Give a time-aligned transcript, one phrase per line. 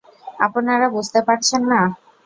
[0.39, 1.81] আপনারা বুঝতে পারছেন না!